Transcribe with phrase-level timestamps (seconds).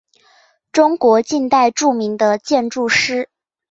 [0.71, 3.29] 中国近代著名的建筑师。